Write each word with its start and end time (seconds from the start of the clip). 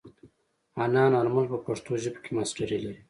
حنان 0.77 1.11
آرمل 1.19 1.45
په 1.51 1.57
پښتو 1.65 1.91
ژبه 2.03 2.19
کې 2.23 2.31
ماسټري 2.37 2.77
لري. 2.85 2.99